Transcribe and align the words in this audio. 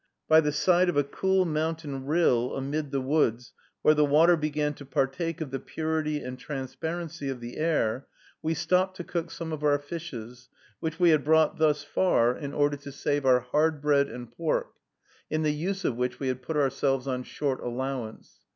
By 0.27 0.41
the 0.41 0.51
side 0.51 0.89
of 0.89 0.97
a 0.97 1.03
cool 1.03 1.45
mountain 1.45 2.07
rill, 2.07 2.55
amid 2.55 2.89
the 2.89 2.99
woods, 3.01 3.53
where 3.83 3.93
the 3.93 4.03
water 4.03 4.35
began 4.35 4.73
to 4.73 4.83
partake 4.83 5.41
of 5.41 5.51
the 5.51 5.59
purity 5.59 6.23
and 6.23 6.39
transparency 6.39 7.29
of 7.29 7.39
the 7.39 7.57
air, 7.57 8.07
we 8.41 8.55
stopped 8.55 8.97
to 8.97 9.03
cook 9.03 9.29
some 9.29 9.53
of 9.53 9.63
our 9.63 9.77
fishes, 9.77 10.49
which 10.79 10.99
we 10.99 11.11
had 11.11 11.23
brought 11.23 11.59
thus 11.59 11.83
far 11.83 12.35
in 12.35 12.51
order 12.51 12.77
to 12.77 12.91
save 12.91 13.27
our 13.27 13.41
hard 13.41 13.79
bread 13.79 14.07
and 14.09 14.31
pork, 14.31 14.73
in 15.29 15.43
the 15.43 15.53
use 15.53 15.85
of 15.85 15.95
which 15.97 16.19
we 16.19 16.29
had 16.29 16.41
put 16.41 16.57
ourselves 16.57 17.05
on 17.05 17.21
short 17.21 17.59
allowance. 17.59 18.39